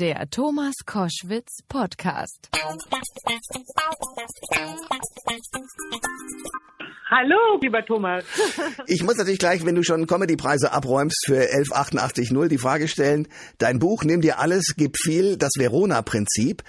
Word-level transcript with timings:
Der 0.00 0.30
Thomas 0.30 0.72
Koschwitz 0.86 1.58
Podcast. 1.68 2.48
Hallo, 7.10 7.58
lieber 7.60 7.84
Thomas. 7.84 8.24
Ich 8.86 9.02
muss 9.02 9.18
natürlich 9.18 9.38
gleich, 9.38 9.66
wenn 9.66 9.74
du 9.74 9.82
schon 9.82 10.06
Comedypreise 10.06 10.72
abräumst 10.72 11.26
für 11.26 11.42
1188.0 11.42 12.48
die 12.48 12.56
Frage 12.56 12.88
stellen, 12.88 13.28
dein 13.58 13.78
Buch 13.78 14.02
Nimm 14.02 14.22
dir 14.22 14.38
alles, 14.38 14.74
gib 14.74 14.96
viel, 14.96 15.36
das 15.36 15.50
Verona-Prinzip. 15.58 16.62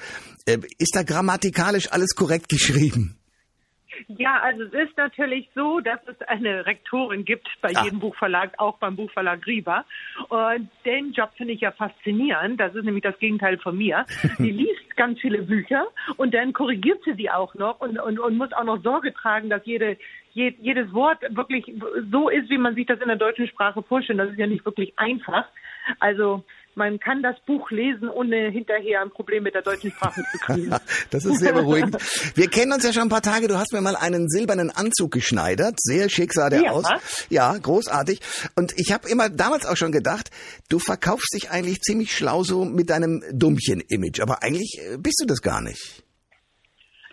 Äh, 0.45 0.57
ist 0.77 0.93
da 0.93 1.04
grammatikalisch 1.04 1.89
alles 1.89 2.16
korrekt 2.16 2.50
geschrieben? 2.50 3.21
Ja, 4.08 4.40
also 4.42 4.64
es 4.64 4.74
ist 4.74 4.98
natürlich 4.98 5.50
so, 5.56 5.80
dass 5.80 6.00
es 6.08 6.22
eine 6.28 6.66
Rektorin 6.66 7.26
gibt 7.26 7.48
bei 7.62 7.72
ah. 7.76 7.84
jedem 7.84 8.00
Buchverlag, 8.00 8.52
auch 8.58 8.78
beim 8.78 8.96
Buchverlag 8.96 9.46
Riva. 9.46 9.86
Und 10.30 10.70
den 10.86 11.14
Job 11.14 11.32
finde 11.36 11.54
ich 11.54 11.62
ja 11.62 11.72
faszinierend. 11.72 12.60
Das 12.60 12.76
ist 12.76 12.84
nämlich 12.84 13.04
das 13.04 13.18
Gegenteil 13.20 13.58
von 13.58 13.78
mir. 13.78 14.06
Die 14.40 14.52
liest 14.52 14.95
ganz 14.95 15.20
viele 15.20 15.42
Bücher 15.42 15.88
und 16.18 16.34
dann 16.34 16.54
korrigiert 16.54 17.04
sie 17.06 17.14
sie 17.14 17.30
auch 17.30 17.56
noch 17.56 17.80
und, 17.80 17.98
und, 18.00 18.20
und 18.20 18.38
muss 18.38 18.54
auch 18.54 18.64
noch 18.64 18.82
Sorge 18.84 19.14
tragen, 19.14 19.50
dass 19.50 19.66
jede, 19.66 19.98
jedes 20.34 20.94
Wort 20.94 21.20
wirklich 21.36 21.73
so 22.12 22.30
ist, 22.30 22.50
wie 22.50 22.58
man 22.58 22.76
sich 22.76 22.86
das 22.86 23.02
in 23.02 23.08
der 23.08 23.18
deutschen 23.18 23.48
Sprache 23.48 23.81
vorstellt. 23.81 24.20
Das 24.20 24.30
ist 24.30 24.40
ja 24.40 24.48
nicht 24.48 24.66
wirklich 24.66 24.94
einfach. 24.98 25.45
Also 26.00 26.44
man 26.75 26.99
kann 26.99 27.21
das 27.21 27.35
Buch 27.45 27.70
lesen, 27.71 28.09
ohne 28.09 28.49
hinterher 28.49 29.02
ein 29.02 29.09
Problem 29.09 29.43
mit 29.43 29.53
der 29.53 29.61
deutschen 29.61 29.91
Sprache 29.91 30.23
zu 30.31 30.38
kriegen. 30.39 30.70
das 31.09 31.25
ist 31.25 31.39
sehr 31.39 31.53
beruhigend. 31.53 31.97
Wir 32.35 32.47
kennen 32.47 32.71
uns 32.71 32.84
ja 32.84 32.94
schon 32.94 33.03
ein 33.03 33.09
paar 33.09 33.21
Tage. 33.21 33.47
Du 33.47 33.57
hast 33.57 33.73
mir 33.73 33.81
mal 33.81 33.95
einen 33.95 34.30
silbernen 34.30 34.70
Anzug 34.70 35.11
geschneidert. 35.11 35.75
Sehr 35.80 36.09
schick 36.09 36.34
sah 36.34 36.49
der 36.49 36.63
ja. 36.63 36.71
aus. 36.71 36.85
Ja, 37.30 37.57
großartig. 37.57 38.21
Und 38.55 38.73
ich 38.77 38.91
habe 38.91 39.09
immer 39.09 39.30
damals 39.30 39.66
auch 39.66 39.77
schon 39.77 39.91
gedacht, 39.91 40.30
du 40.70 40.80
verkaufst 40.80 41.34
dich 41.34 41.52
eigentlich 41.52 41.81
ziemlich 41.81 42.16
schlau 42.16 42.44
so 42.44 42.66
mit 42.66 42.89
deinem 42.89 43.23
Dummchen-Image. 43.31 44.22
Aber 44.22 44.44
eigentlich 44.44 44.80
äh, 44.80 44.97
bist 44.97 45.22
du 45.22 45.25
das 45.25 45.41
gar 45.41 45.61
nicht. 45.61 46.03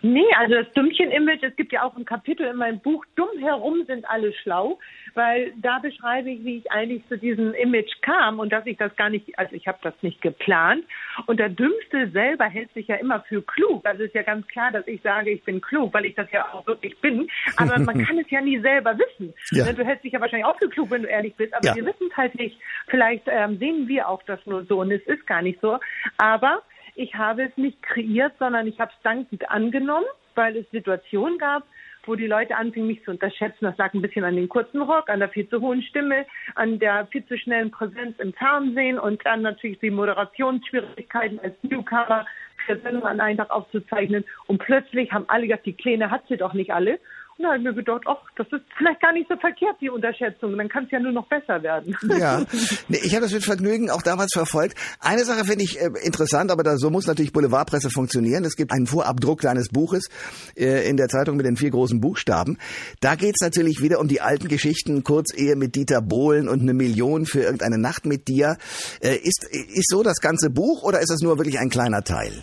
Nee, 0.01 0.25
also 0.37 0.55
das 0.55 0.71
Dümmchen-Image, 0.73 1.43
es 1.43 1.55
gibt 1.55 1.71
ja 1.71 1.83
auch 1.83 1.95
ein 1.95 2.05
Kapitel 2.05 2.45
in 2.45 2.55
meinem 2.55 2.79
Buch, 2.79 3.05
Dumm 3.15 3.29
herum 3.39 3.83
sind 3.85 4.07
alle 4.09 4.33
schlau, 4.33 4.79
weil 5.13 5.51
da 5.57 5.79
beschreibe 5.79 6.29
ich, 6.29 6.43
wie 6.45 6.57
ich 6.57 6.71
eigentlich 6.71 7.05
zu 7.07 7.17
diesem 7.17 7.53
Image 7.53 7.91
kam 8.01 8.39
und 8.39 8.51
dass 8.51 8.65
ich 8.65 8.77
das 8.77 8.95
gar 8.95 9.09
nicht, 9.09 9.37
also 9.37 9.55
ich 9.55 9.67
habe 9.67 9.79
das 9.81 9.93
nicht 10.01 10.21
geplant. 10.21 10.85
Und 11.25 11.39
der 11.39 11.49
Dümmste 11.49 12.09
selber 12.11 12.45
hält 12.45 12.71
sich 12.73 12.87
ja 12.87 12.95
immer 12.95 13.21
für 13.21 13.41
klug. 13.41 13.85
Also 13.85 14.03
ist 14.03 14.15
ja 14.15 14.23
ganz 14.23 14.47
klar, 14.47 14.71
dass 14.71 14.87
ich 14.87 15.01
sage, 15.01 15.31
ich 15.31 15.43
bin 15.43 15.59
klug, 15.59 15.93
weil 15.93 16.05
ich 16.05 16.15
das 16.15 16.31
ja 16.31 16.45
auch 16.53 16.65
wirklich 16.65 16.97
bin. 17.01 17.27
Aber 17.57 17.77
man 17.79 18.03
kann 18.05 18.17
es 18.19 18.29
ja 18.29 18.41
nie 18.41 18.59
selber 18.59 18.97
wissen. 18.97 19.33
Ja. 19.51 19.71
Du 19.73 19.83
hältst 19.83 20.05
dich 20.05 20.13
ja 20.13 20.21
wahrscheinlich 20.21 20.45
auch 20.45 20.57
für 20.57 20.69
klug, 20.69 20.91
wenn 20.91 21.03
du 21.03 21.09
ehrlich 21.09 21.35
bist, 21.35 21.53
aber 21.53 21.67
ja. 21.67 21.75
wir 21.75 21.85
wissen 21.85 22.07
es 22.09 22.17
halt 22.17 22.35
nicht. 22.35 22.57
Vielleicht 22.87 23.23
ähm, 23.27 23.57
sehen 23.57 23.87
wir 23.87 24.07
auch 24.07 24.23
das 24.23 24.39
nur 24.45 24.63
so 24.65 24.79
und 24.81 24.91
es 24.91 25.01
ist 25.03 25.25
gar 25.27 25.41
nicht 25.41 25.59
so. 25.61 25.79
Aber 26.17 26.61
ich 26.99 27.15
habe 27.15 27.43
es 27.43 27.55
nicht 27.55 27.81
kreiert, 27.81 28.33
sondern 28.39 28.67
ich 28.67 28.77
habe 28.79 28.91
es 28.93 29.01
dankend 29.03 29.49
angenommen, 29.49 30.05
weil 30.35 30.57
es 30.57 30.69
Situationen 30.69 31.37
gab, 31.37 31.63
wo 32.05 32.15
die 32.15 32.27
Leute 32.27 32.57
anfingen, 32.57 32.87
mich 32.87 33.03
zu 33.05 33.11
unterschätzen. 33.11 33.65
Das 33.65 33.77
lag 33.77 33.93
ein 33.93 34.01
bisschen 34.01 34.25
an 34.25 34.35
den 34.35 34.49
kurzen 34.49 34.81
Rock, 34.81 35.09
an 35.09 35.19
der 35.19 35.29
viel 35.29 35.47
zu 35.47 35.61
hohen 35.61 35.81
Stimme, 35.81 36.25
an 36.55 36.77
der 36.77 37.07
viel 37.07 37.25
zu 37.25 37.37
schnellen 37.37 37.71
Präsenz 37.71 38.19
im 38.19 38.33
Fernsehen 38.33 38.99
und 38.99 39.25
dann 39.25 39.43
natürlich 39.43 39.79
die 39.79 39.91
Moderationsschwierigkeiten 39.91 41.39
als 41.39 41.55
Newcomer 41.61 42.25
für 42.65 42.77
Sendung 42.79 43.05
an 43.05 43.21
einen 43.21 43.37
Tag 43.37 43.49
aufzuzeichnen. 43.49 44.25
Und 44.47 44.57
plötzlich 44.57 45.13
haben 45.13 45.25
alle 45.29 45.47
gesagt, 45.47 45.67
die 45.67 45.77
Kleine 45.77 46.11
hat 46.11 46.27
sie 46.27 46.35
doch 46.35 46.53
nicht 46.53 46.73
alle. 46.73 46.99
Habe 47.45 47.57
ich 47.57 47.63
mir 47.63 47.73
gedacht, 47.73 48.01
ach, 48.05 48.17
das 48.35 48.47
ist 48.51 48.65
vielleicht 48.77 49.01
gar 49.01 49.13
nicht 49.13 49.29
so 49.29 49.37
verkehrt, 49.37 49.77
die 49.79 49.89
Unterschätzung. 49.89 50.57
Dann 50.57 50.67
kann 50.67 50.85
es 50.85 50.91
ja 50.91 50.99
nur 50.99 51.11
noch 51.11 51.27
besser 51.27 51.61
werden. 51.63 51.95
Ja, 52.19 52.43
nee, 52.89 52.99
ich 53.01 53.13
habe 53.13 53.23
das 53.23 53.33
mit 53.33 53.43
Vergnügen 53.43 53.89
auch 53.89 54.01
damals 54.01 54.31
verfolgt. 54.33 54.77
Eine 54.99 55.23
Sache 55.23 55.45
finde 55.45 55.63
ich 55.63 55.79
äh, 55.79 55.89
interessant, 56.03 56.51
aber 56.51 56.63
da, 56.63 56.77
so 56.77 56.89
muss 56.89 57.07
natürlich 57.07 57.31
Boulevardpresse 57.31 57.89
funktionieren. 57.89 58.43
Es 58.43 58.55
gibt 58.55 58.71
einen 58.71 58.87
Vorabdruck 58.87 59.41
deines 59.41 59.69
Buches 59.69 60.09
äh, 60.55 60.89
in 60.89 60.97
der 60.97 61.07
Zeitung 61.07 61.37
mit 61.37 61.45
den 61.45 61.55
vier 61.55 61.71
großen 61.71 62.01
Buchstaben. 62.01 62.57
Da 62.99 63.15
geht 63.15 63.35
es 63.39 63.41
natürlich 63.41 63.81
wieder 63.81 63.99
um 63.99 64.07
die 64.07 64.21
alten 64.21 64.47
Geschichten, 64.47 65.03
Kurzehe 65.03 65.55
mit 65.55 65.75
Dieter 65.75 66.01
Bohlen 66.01 66.49
und 66.49 66.61
eine 66.61 66.73
Million 66.73 67.25
für 67.25 67.41
irgendeine 67.41 67.77
Nacht 67.77 68.05
mit 68.05 68.27
dir. 68.27 68.57
Äh, 69.01 69.15
ist, 69.15 69.45
ist 69.51 69.89
so 69.89 70.03
das 70.03 70.19
ganze 70.19 70.49
Buch 70.49 70.83
oder 70.83 70.99
ist 70.99 71.09
das 71.09 71.21
nur 71.21 71.37
wirklich 71.37 71.59
ein 71.59 71.69
kleiner 71.69 72.03
Teil? 72.03 72.33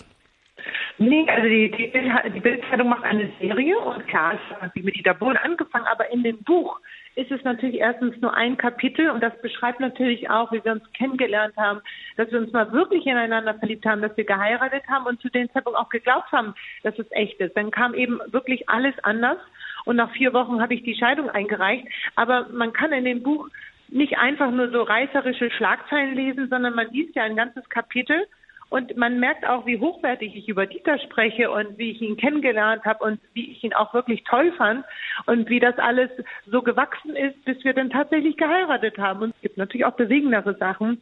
Nee, 0.98 1.26
also 1.28 1.46
die, 1.46 1.70
die, 1.70 1.92
die 2.34 2.40
Bildzeitung 2.40 2.88
macht 2.88 3.04
eine 3.04 3.30
Serie 3.38 3.78
und 3.78 4.06
klar, 4.08 4.32
es 4.34 4.62
hat 4.62 4.74
mit 4.76 4.96
Dieter 4.96 5.12
Bohlen 5.12 5.36
angefangen, 5.36 5.86
aber 5.86 6.10
in 6.10 6.22
dem 6.22 6.42
Buch 6.42 6.80
ist 7.16 7.30
es 7.30 7.44
natürlich 7.44 7.80
erstens 7.80 8.18
nur 8.22 8.34
ein 8.34 8.56
Kapitel 8.56 9.10
und 9.10 9.22
das 9.22 9.38
beschreibt 9.42 9.78
natürlich 9.78 10.30
auch, 10.30 10.52
wie 10.52 10.64
wir 10.64 10.72
uns 10.72 10.90
kennengelernt 10.94 11.54
haben, 11.58 11.80
dass 12.16 12.32
wir 12.32 12.38
uns 12.38 12.50
mal 12.52 12.72
wirklich 12.72 13.06
ineinander 13.06 13.54
verliebt 13.54 13.84
haben, 13.84 14.00
dass 14.00 14.16
wir 14.16 14.24
geheiratet 14.24 14.84
haben 14.88 15.04
und 15.04 15.20
zu 15.20 15.28
dem 15.28 15.50
Zeitpunkt 15.52 15.78
auch 15.78 15.90
geglaubt 15.90 16.32
haben, 16.32 16.54
dass 16.82 16.98
es 16.98 17.06
echt 17.10 17.40
ist. 17.40 17.54
Dann 17.56 17.70
kam 17.70 17.92
eben 17.92 18.18
wirklich 18.28 18.66
alles 18.70 18.94
anders 19.02 19.38
und 19.84 19.96
nach 19.96 20.12
vier 20.12 20.32
Wochen 20.32 20.62
habe 20.62 20.74
ich 20.74 20.82
die 20.82 20.96
Scheidung 20.96 21.28
eingereicht. 21.28 21.86
Aber 22.14 22.48
man 22.52 22.72
kann 22.72 22.92
in 22.92 23.04
dem 23.04 23.22
Buch 23.22 23.48
nicht 23.88 24.18
einfach 24.18 24.50
nur 24.50 24.70
so 24.70 24.82
reißerische 24.82 25.50
Schlagzeilen 25.50 26.14
lesen, 26.14 26.48
sondern 26.48 26.74
man 26.74 26.90
liest 26.90 27.14
ja 27.14 27.24
ein 27.24 27.36
ganzes 27.36 27.68
Kapitel 27.68 28.26
und 28.68 28.96
man 28.96 29.20
merkt 29.20 29.46
auch, 29.46 29.64
wie 29.64 29.78
hochwertig 29.78 30.34
ich 30.34 30.48
über 30.48 30.66
Dieter 30.66 30.98
spreche 30.98 31.50
und 31.50 31.78
wie 31.78 31.92
ich 31.92 32.02
ihn 32.02 32.16
kennengelernt 32.16 32.84
habe 32.84 33.04
und 33.04 33.20
wie 33.32 33.52
ich 33.52 33.62
ihn 33.62 33.72
auch 33.72 33.94
wirklich 33.94 34.24
toll 34.24 34.52
fand 34.56 34.84
und 35.26 35.48
wie 35.48 35.60
das 35.60 35.78
alles 35.78 36.10
so 36.46 36.62
gewachsen 36.62 37.14
ist, 37.14 37.44
bis 37.44 37.62
wir 37.64 37.74
dann 37.74 37.90
tatsächlich 37.90 38.36
geheiratet 38.36 38.98
haben. 38.98 39.22
Und 39.22 39.34
es 39.36 39.40
gibt 39.42 39.56
natürlich 39.56 39.86
auch 39.86 39.94
bewegendere 39.94 40.56
Sachen. 40.56 41.00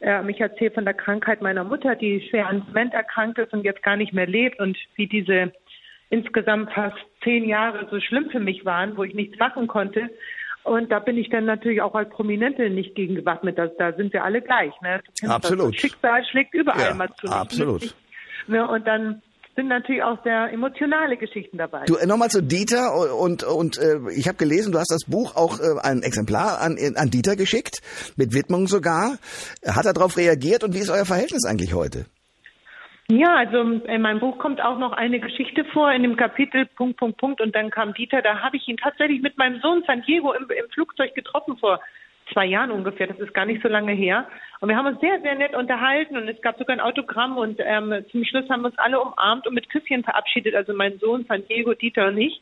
Ähm, 0.00 0.28
ich 0.30 0.40
erzähle 0.40 0.70
von 0.70 0.86
der 0.86 0.94
Krankheit 0.94 1.42
meiner 1.42 1.64
Mutter, 1.64 1.96
die 1.96 2.26
schwer 2.30 2.48
an 2.48 2.64
Dement 2.66 2.94
erkrankt 2.94 3.38
ist 3.38 3.52
und 3.52 3.64
jetzt 3.64 3.82
gar 3.82 3.96
nicht 3.96 4.14
mehr 4.14 4.26
lebt 4.26 4.58
und 4.58 4.78
wie 4.96 5.06
diese 5.06 5.52
insgesamt 6.08 6.72
fast 6.72 6.96
zehn 7.24 7.44
Jahre 7.46 7.88
so 7.90 8.00
schlimm 8.00 8.30
für 8.30 8.40
mich 8.40 8.64
waren, 8.64 8.96
wo 8.96 9.04
ich 9.04 9.14
nichts 9.14 9.38
machen 9.38 9.66
konnte. 9.66 10.10
Und 10.64 10.90
da 10.92 11.00
bin 11.00 11.16
ich 11.16 11.28
dann 11.28 11.44
natürlich 11.44 11.82
auch 11.82 11.94
als 11.94 12.08
Prominente 12.10 12.70
nicht 12.70 12.94
gegen 12.94 13.16
gewappnet. 13.16 13.58
Da, 13.58 13.66
da 13.66 13.92
sind 13.94 14.12
wir 14.12 14.24
alle 14.24 14.40
gleich. 14.40 14.72
Ne? 14.80 15.00
Absolut. 15.26 15.74
Das 15.74 15.80
Schicksal 15.80 16.24
schlägt 16.30 16.54
überall 16.54 16.90
ja, 16.90 16.94
mal 16.94 17.08
zu. 17.20 17.26
Absolut. 17.26 17.94
Ne? 18.46 18.66
Und 18.68 18.86
dann 18.86 19.22
sind 19.56 19.68
natürlich 19.68 20.02
auch 20.02 20.22
sehr 20.24 20.52
emotionale 20.52 21.16
Geschichten 21.16 21.58
dabei. 21.58 21.84
Du 21.86 21.96
äh, 21.96 22.06
nochmal 22.06 22.30
zu 22.30 22.42
Dieter 22.42 23.16
und 23.18 23.44
und 23.44 23.78
äh, 23.78 23.98
ich 24.14 24.28
habe 24.28 24.38
gelesen, 24.38 24.72
du 24.72 24.78
hast 24.78 24.90
das 24.90 25.04
Buch 25.04 25.36
auch 25.36 25.60
äh, 25.60 25.80
ein 25.82 26.02
Exemplar 26.02 26.60
an, 26.60 26.78
an 26.96 27.10
Dieter 27.10 27.36
geschickt 27.36 27.82
mit 28.16 28.32
Widmung 28.32 28.66
sogar. 28.66 29.18
Hat 29.66 29.84
er 29.84 29.92
darauf 29.92 30.16
reagiert 30.16 30.64
und 30.64 30.74
wie 30.74 30.78
ist 30.78 30.90
euer 30.90 31.04
Verhältnis 31.04 31.44
eigentlich 31.44 31.74
heute? 31.74 32.06
Ja, 33.12 33.34
also 33.34 33.60
in 33.60 34.00
meinem 34.00 34.20
Buch 34.20 34.38
kommt 34.38 34.64
auch 34.64 34.78
noch 34.78 34.92
eine 34.92 35.20
Geschichte 35.20 35.66
vor 35.66 35.92
in 35.92 36.02
dem 36.02 36.16
Kapitel 36.16 36.64
Punkt, 36.64 36.96
Punkt, 36.96 37.18
Punkt 37.18 37.40
und 37.42 37.54
dann 37.54 37.68
kam 37.68 37.92
Dieter. 37.92 38.22
Da 38.22 38.40
habe 38.40 38.56
ich 38.56 38.66
ihn 38.66 38.78
tatsächlich 38.78 39.20
mit 39.20 39.36
meinem 39.36 39.60
Sohn 39.60 39.84
San 39.86 40.00
Diego 40.00 40.32
im, 40.32 40.44
im 40.48 40.70
Flugzeug 40.70 41.14
getroffen 41.14 41.58
vor 41.58 41.78
zwei 42.32 42.46
Jahren 42.46 42.70
ungefähr. 42.70 43.06
Das 43.06 43.18
ist 43.18 43.34
gar 43.34 43.44
nicht 43.44 43.62
so 43.62 43.68
lange 43.68 43.92
her. 43.92 44.26
Und 44.60 44.70
wir 44.70 44.78
haben 44.78 44.86
uns 44.86 44.98
sehr, 45.00 45.20
sehr 45.20 45.34
nett 45.34 45.54
unterhalten 45.54 46.16
und 46.16 46.26
es 46.26 46.40
gab 46.40 46.56
sogar 46.56 46.74
ein 46.74 46.80
Autogramm 46.80 47.36
und 47.36 47.60
ähm, 47.62 48.02
zum 48.10 48.24
Schluss 48.24 48.48
haben 48.48 48.62
wir 48.62 48.68
uns 48.68 48.78
alle 48.78 48.98
umarmt 48.98 49.46
und 49.46 49.52
mit 49.52 49.68
Küsschen 49.68 50.04
verabschiedet. 50.04 50.54
Also 50.54 50.72
mein 50.72 50.98
Sohn 50.98 51.26
San 51.28 51.46
Diego, 51.46 51.74
Dieter 51.74 52.08
und 52.08 52.16
ich. 52.16 52.40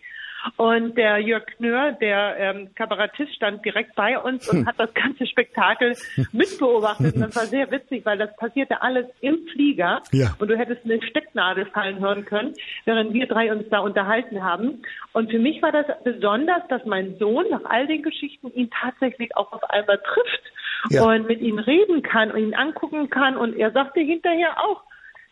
Und 0.57 0.97
der 0.97 1.19
Jörg 1.19 1.47
Knör, 1.57 1.93
der 1.93 2.37
ähm, 2.39 2.75
Kabarettist, 2.75 3.35
stand 3.35 3.65
direkt 3.65 3.95
bei 3.95 4.19
uns 4.19 4.49
und 4.49 4.61
hm. 4.61 4.67
hat 4.67 4.79
das 4.79 4.93
ganze 4.95 5.27
Spektakel 5.27 5.97
mitbeobachtet. 6.33 7.15
Und 7.15 7.21
das 7.21 7.37
war 7.37 7.47
sehr 7.47 7.71
witzig, 7.71 8.05
weil 8.05 8.19
das 8.19 8.35
passierte 8.37 8.83
alles 8.83 9.07
im 9.21 9.47
Flieger. 9.53 10.03
Ja. 10.13 10.35
Und 10.39 10.49
du 10.49 10.57
hättest 10.57 10.85
eine 10.85 11.03
Stecknadel 11.03 11.67
fallen 11.67 12.01
hören 12.01 12.25
können, 12.25 12.55
während 12.85 13.13
wir 13.13 13.27
drei 13.27 13.53
uns 13.53 13.69
da 13.71 13.81
unterhalten 13.81 14.43
haben. 14.43 14.83
Und 15.13 15.31
für 15.31 15.39
mich 15.39 15.61
war 15.63 15.73
das 15.73 15.87
besonders, 16.05 16.67
dass 16.69 16.85
mein 16.85 17.17
Sohn 17.19 17.47
nach 17.51 17.65
all 17.65 17.87
den 17.87 18.03
Geschichten 18.03 18.53
ihn 18.53 18.71
tatsächlich 18.71 19.37
auch 19.37 19.53
auf 19.53 19.65
einmal 19.65 19.99
trifft 19.99 20.43
ja. 20.91 21.05
und 21.05 21.27
mit 21.27 21.41
ihm 21.41 21.59
reden 21.59 22.03
kann 22.03 22.31
und 22.31 22.39
ihn 22.39 22.55
angucken 22.55 23.11
kann. 23.11 23.37
Und 23.37 23.57
er 23.57 23.73
sagte 23.73 24.01
hinterher 24.01 24.59
auch, 24.61 24.83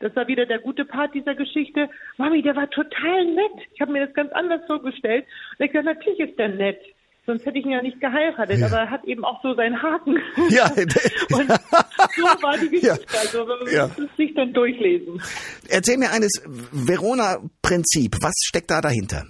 das 0.00 0.14
war 0.14 0.28
wieder 0.28 0.46
der 0.46 0.61
gute 0.61 0.84
Part 0.84 1.14
dieser 1.14 1.34
Geschichte. 1.34 1.88
Mami, 2.17 2.43
der 2.43 2.55
war 2.55 2.70
total 2.70 3.25
nett. 3.25 3.67
Ich 3.75 3.81
habe 3.81 3.93
mir 3.93 4.06
das 4.06 4.14
ganz 4.14 4.32
anders 4.32 4.64
vorgestellt. 4.67 5.26
Und 5.58 5.64
ich 5.67 5.72
gesagt, 5.72 5.99
natürlich 5.99 6.20
ist 6.20 6.38
der 6.38 6.49
nett. 6.49 6.81
Sonst 7.26 7.44
hätte 7.44 7.58
ich 7.58 7.67
ihn 7.67 7.72
ja 7.72 7.82
nicht 7.82 8.00
geheiratet. 8.00 8.58
Ja. 8.58 8.67
Aber 8.69 8.76
er 8.76 8.90
hat 8.90 9.05
eben 9.05 9.25
auch 9.25 9.43
so 9.43 9.55
seinen 9.55 9.82
Haken. 9.82 10.19
Ja. 10.50 10.64
und 11.37 11.49
so 11.50 12.25
war 12.43 12.56
die 12.56 12.69
Geschichte. 12.70 13.05
Ja. 13.12 13.20
Also 13.20 13.44
man 13.44 13.58
ja. 13.70 13.87
muss 13.88 13.99
es 13.99 14.17
sich 14.17 14.34
dann 14.34 14.52
durchlesen. 14.52 15.20
Erzähl 15.69 15.99
mir 15.99 16.11
eines 16.11 16.43
Verona-Prinzip. 16.72 18.17
Was 18.22 18.34
steckt 18.46 18.70
da 18.70 18.81
dahinter? 18.81 19.25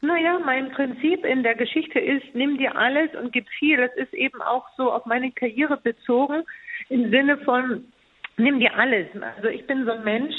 Naja, 0.00 0.40
mein 0.44 0.70
Prinzip 0.72 1.24
in 1.24 1.42
der 1.42 1.54
Geschichte 1.54 2.00
ist, 2.00 2.34
nimm 2.34 2.58
dir 2.58 2.76
alles 2.76 3.10
und 3.22 3.32
gib 3.32 3.48
viel. 3.58 3.76
Das 3.76 3.94
ist 3.96 4.12
eben 4.12 4.42
auch 4.42 4.66
so 4.76 4.90
auf 4.90 5.06
meine 5.06 5.30
Karriere 5.32 5.76
bezogen, 5.76 6.42
im 6.88 7.10
Sinne 7.10 7.38
von, 7.38 7.84
nimm 8.36 8.60
dir 8.60 8.74
alles. 8.76 9.06
Also 9.36 9.48
ich 9.48 9.66
bin 9.66 9.84
so 9.84 9.92
ein 9.92 10.04
Mensch, 10.04 10.34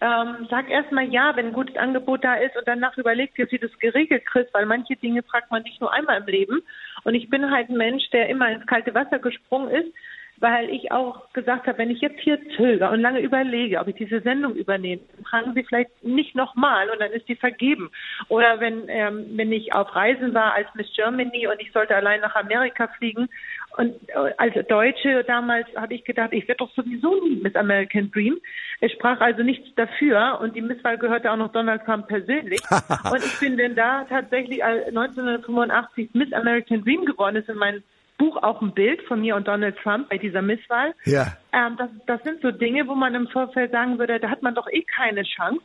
ähm, 0.00 0.46
sag 0.48 0.70
erstmal 0.70 1.08
ja, 1.12 1.34
wenn 1.34 1.46
ein 1.46 1.52
gutes 1.52 1.76
Angebot 1.76 2.22
da 2.22 2.34
ist 2.34 2.56
und 2.56 2.68
danach 2.68 2.96
überleg 2.96 3.34
dir, 3.34 3.50
wie 3.50 3.58
du 3.58 3.66
es 3.66 3.78
geregelt 3.78 4.24
kriegst, 4.26 4.54
weil 4.54 4.66
manche 4.66 4.94
Dinge 4.96 5.22
fragt 5.24 5.50
man 5.50 5.62
nicht 5.62 5.80
nur 5.80 5.92
einmal 5.92 6.20
im 6.20 6.26
Leben. 6.26 6.62
Und 7.04 7.14
ich 7.14 7.28
bin 7.28 7.50
halt 7.50 7.68
ein 7.68 7.76
Mensch, 7.76 8.08
der 8.10 8.28
immer 8.28 8.48
ins 8.50 8.66
kalte 8.66 8.94
Wasser 8.94 9.18
gesprungen 9.18 9.70
ist. 9.70 9.92
weil 10.40 10.70
ich 10.70 10.92
auch 10.92 11.32
gesagt 11.32 11.66
habe, 11.66 11.78
wenn 11.78 11.90
ich 11.90 12.00
jetzt 12.00 12.20
hier 12.20 12.38
zögere 12.56 12.90
und 12.90 13.00
lange 13.00 13.20
überlege, 13.20 13.78
ob 13.78 13.88
ich 13.88 13.96
diese 13.96 14.20
Sendung 14.20 14.54
übernehme, 14.54 15.02
fragen 15.28 15.52
Sie 15.54 15.64
vielleicht 15.64 15.90
nicht 16.04 16.34
nochmal 16.34 16.90
und 16.90 17.00
dann 17.00 17.12
ist 17.12 17.28
die 17.28 17.34
vergeben. 17.34 17.90
Oder 18.28 18.60
wenn, 18.60 18.88
ähm, 18.88 19.26
wenn 19.36 19.52
ich 19.52 19.74
auf 19.74 19.94
Reisen 19.94 20.34
war 20.34 20.54
als 20.54 20.68
Miss 20.74 20.92
Germany 20.94 21.46
und 21.46 21.60
ich 21.60 21.72
sollte 21.72 21.96
allein 21.96 22.20
nach 22.20 22.36
Amerika 22.36 22.88
fliegen 22.98 23.28
und 23.78 23.94
äh, 24.08 24.34
als 24.38 24.54
Deutsche 24.66 25.22
damals 25.22 25.68
habe 25.76 25.94
ich 25.94 26.04
gedacht, 26.04 26.32
ich 26.32 26.48
werde 26.48 26.58
doch 26.58 26.74
sowieso 26.74 27.14
nie 27.24 27.36
Miss 27.36 27.54
American 27.54 28.10
Dream. 28.10 28.36
Es 28.80 28.90
sprach 28.90 29.20
also 29.20 29.44
nichts 29.44 29.68
dafür 29.76 30.40
und 30.40 30.56
die 30.56 30.62
Misswahl 30.62 30.98
gehörte 30.98 31.30
auch 31.30 31.36
noch 31.36 31.52
Donald 31.52 31.84
Trump 31.84 32.08
persönlich. 32.08 32.60
und 33.12 33.24
ich 33.24 33.38
bin 33.38 33.56
denn 33.56 33.76
da 33.76 34.04
tatsächlich 34.08 34.64
1985 34.64 36.10
Miss 36.12 36.32
American 36.32 36.82
Dream 36.82 37.04
geworden. 37.04 37.36
ist 37.36 37.48
in 37.48 37.56
meinem 37.56 37.84
Buch 38.18 38.36
auch 38.42 38.60
ein 38.62 38.74
Bild 38.74 39.00
von 39.02 39.20
mir 39.20 39.36
und 39.36 39.46
Donald 39.46 39.78
Trump 39.78 40.08
bei 40.08 40.18
dieser 40.18 40.42
Misswahl. 40.42 40.92
Ja. 41.04 41.36
Ähm, 41.52 41.76
das, 41.78 41.90
das 42.06 42.22
sind 42.24 42.42
so 42.42 42.50
Dinge, 42.50 42.88
wo 42.88 42.96
man 42.96 43.14
im 43.14 43.28
Vorfeld 43.28 43.70
sagen 43.70 44.00
würde, 44.00 44.18
da 44.18 44.28
hat 44.28 44.42
man 44.42 44.56
doch 44.56 44.66
eh 44.72 44.82
keine 44.82 45.22
Chance. 45.22 45.62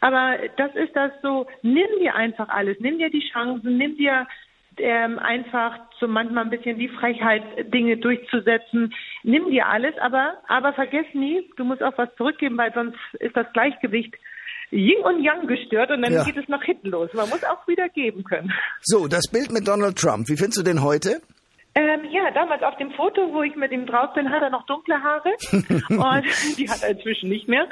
Aber 0.00 0.38
das 0.56 0.74
ist 0.74 0.94
das 0.96 1.12
so, 1.22 1.46
nimm 1.62 1.86
dir 2.00 2.16
einfach 2.16 2.48
alles, 2.48 2.78
nimm 2.80 2.98
dir 2.98 3.10
die 3.10 3.26
Chancen, 3.32 3.78
nimm 3.78 3.96
dir 3.96 4.26
ähm, 4.78 5.18
einfach 5.18 5.78
so 6.00 6.08
manchmal 6.08 6.44
ein 6.44 6.50
bisschen 6.50 6.78
die 6.78 6.88
Frechheit, 6.88 7.42
Dinge 7.72 7.96
durchzusetzen. 7.96 8.94
Nimm 9.22 9.50
dir 9.50 9.66
alles, 9.66 9.94
aber, 9.98 10.34
aber 10.48 10.72
vergiss 10.72 11.06
nie, 11.14 11.48
du 11.56 11.64
musst 11.64 11.82
auch 11.82 11.96
was 11.96 12.14
zurückgeben, 12.16 12.56
weil 12.58 12.72
sonst 12.72 12.98
ist 13.20 13.36
das 13.36 13.46
Gleichgewicht 13.52 14.14
Yin 14.70 15.02
und 15.04 15.22
Yang 15.22 15.46
gestört 15.46 15.90
und 15.90 16.02
dann 16.02 16.12
ja. 16.12 16.24
geht 16.24 16.36
es 16.36 16.48
nach 16.48 16.62
hinten 16.62 16.88
los. 16.88 17.10
Man 17.14 17.28
muss 17.28 17.44
auch 17.44 17.66
wieder 17.68 17.88
geben 17.88 18.24
können. 18.24 18.52
So, 18.82 19.06
das 19.06 19.30
Bild 19.30 19.52
mit 19.52 19.68
Donald 19.68 19.96
Trump, 19.96 20.28
wie 20.28 20.36
findest 20.36 20.58
du 20.58 20.62
den 20.62 20.82
heute? 20.82 21.20
Ähm, 21.76 22.04
ja, 22.10 22.30
damals 22.30 22.62
auf 22.62 22.76
dem 22.76 22.92
Foto, 22.92 23.32
wo 23.32 23.42
ich 23.42 23.56
mit 23.56 23.72
ihm 23.72 23.86
drauf 23.86 24.14
bin, 24.14 24.30
hat 24.30 24.42
er 24.42 24.50
noch 24.50 24.64
dunkle 24.66 25.02
Haare 25.02 25.30
und 25.50 26.56
die 26.58 26.70
hat 26.70 26.82
er 26.82 26.90
inzwischen 26.90 27.28
nicht 27.28 27.48
mehr. 27.48 27.68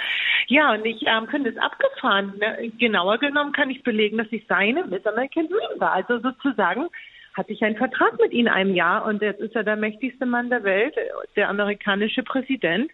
Ja, 0.49 0.73
und 0.73 0.85
ich 0.85 1.05
ähm, 1.07 1.29
finde 1.29 1.51
es 1.51 1.57
abgefahren. 1.57 2.35
Ne? 2.39 2.73
Genauer 2.79 3.19
genommen 3.19 3.53
kann 3.53 3.71
ich 3.71 3.85
belegen, 3.85 4.19
dass 4.19 4.27
ich 4.33 4.45
seine 4.49 4.85
Miss 4.87 5.07
American 5.07 5.49
Dream 5.49 5.79
war. 5.81 5.93
Also 5.93 6.19
sozusagen 6.19 6.89
hatte 7.35 7.53
ich 7.53 7.63
einen 7.63 7.77
Vertrag 7.77 8.19
mit 8.21 8.33
ihm 8.33 8.47
einem 8.47 8.75
Jahr 8.75 9.05
und 9.07 9.23
jetzt 9.23 9.41
ist 9.41 9.57
er 9.57 9.65
der 9.65 9.77
mächtigste 9.77 10.27
Mann 10.27 10.51
der 10.51 10.65
Welt, 10.65 10.95
der 11.37 11.49
amerikanische 11.49 12.23
Präsident. 12.23 12.91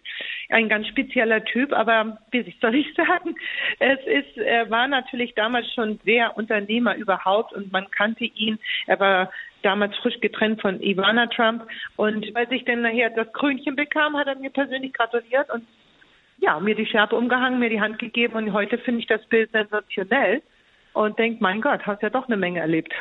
Ein 0.49 0.69
ganz 0.69 0.87
spezieller 0.87 1.43
Typ, 1.43 1.73
aber 1.73 2.19
wie 2.31 2.55
soll 2.61 2.75
ich 2.75 2.93
sagen, 2.95 3.35
es 3.79 3.99
ist, 4.05 4.37
er 4.37 4.69
war 4.69 4.87
natürlich 4.87 5.35
damals 5.35 5.71
schon 5.73 5.99
sehr 6.05 6.37
Unternehmer 6.37 6.95
überhaupt 6.95 7.53
und 7.53 7.71
man 7.71 7.89
kannte 7.91 8.25
ihn. 8.25 8.59
Er 8.87 8.99
war 8.99 9.31
damals 9.61 9.95
frisch 9.97 10.19
getrennt 10.21 10.61
von 10.61 10.81
Ivana 10.81 11.27
Trump 11.27 11.67
und 11.97 12.35
als 12.35 12.49
ich 12.51 12.63
dann 12.63 12.81
nachher 12.81 13.09
das 13.09 13.31
Krönchen 13.33 13.75
bekam, 13.75 14.17
hat 14.17 14.27
er 14.27 14.35
mir 14.35 14.51
persönlich 14.51 14.93
gratuliert 14.93 15.49
und 15.51 15.65
ja, 16.37 16.59
mir 16.61 16.75
die 16.75 16.85
Schärpe 16.85 17.17
umgehangen, 17.17 17.59
mir 17.59 17.69
die 17.69 17.81
Hand 17.81 17.99
gegeben 17.99 18.35
und 18.35 18.53
heute 18.53 18.77
finde 18.77 19.01
ich 19.01 19.07
das 19.07 19.25
Bild 19.25 19.51
sensationell 19.51 20.41
und 20.93 21.19
denke, 21.19 21.43
mein 21.43 21.61
Gott, 21.61 21.85
hast 21.85 22.01
ja 22.01 22.09
doch 22.09 22.27
eine 22.27 22.37
Menge 22.37 22.59
erlebt. 22.59 22.93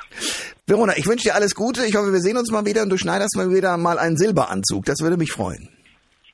Verona, 0.69 0.93
ich 0.97 1.07
wünsche 1.07 1.25
dir 1.29 1.35
alles 1.35 1.55
Gute. 1.55 1.87
Ich 1.87 1.97
hoffe, 1.97 2.13
wir 2.13 2.21
sehen 2.21 2.37
uns 2.37 2.51
mal 2.51 2.67
wieder 2.67 2.83
und 2.83 2.91
du 2.91 2.99
schneidest 2.99 3.37
mal 3.37 3.51
wieder 3.51 3.77
mal 3.79 3.99
einen 3.99 4.19
Silberanzug. 4.19 4.85
Das 4.85 5.01
würde 5.01 5.17
mich 5.17 5.33
freuen. 5.33 5.71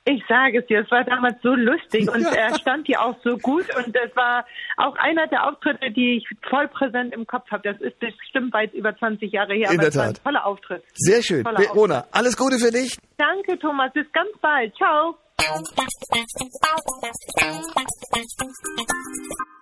Ich 0.07 0.23
sage 0.29 0.59
es 0.59 0.67
dir, 0.67 0.81
es 0.81 0.91
war 0.91 1.03
damals 1.05 1.41
so 1.41 1.55
lustig 1.55 2.11
und 2.11 2.27
er 2.37 2.59
stand 2.59 2.87
hier 2.87 3.01
auch 3.01 3.17
so 3.25 3.39
gut 3.39 3.65
und 3.77 3.97
es 3.97 4.15
war 4.17 4.45
auch 4.77 4.97
einer 4.97 5.27
der 5.29 5.49
Auftritte, 5.49 5.91
die 5.93 6.19
ich 6.19 6.27
voll 6.51 6.69
präsent 6.69 7.15
im 7.15 7.27
Kopf 7.27 7.51
habe. 7.51 7.63
Das 7.73 7.81
ist 7.81 7.99
bestimmt 8.01 8.53
weit 8.53 8.75
über 8.75 8.95
20 8.95 9.33
Jahre 9.33 9.55
her, 9.55 9.71
In 9.71 9.81
aber 9.81 9.89
der 9.89 10.03
ein 10.03 10.15
toller 10.15 10.45
Auftritt. 10.45 10.83
Sehr 10.95 11.23
schön. 11.23 11.45
Toller 11.45 11.61
Verona, 11.61 11.99
Auftritt. 12.01 12.15
alles 12.15 12.37
Gute 12.37 12.59
für 12.59 12.71
dich. 12.73 12.99
Danke, 13.17 13.59
Thomas. 13.59 13.93
Bis 13.95 14.07
ganz 14.13 14.31
bald. 14.43 14.75
Ciao. 14.77 15.17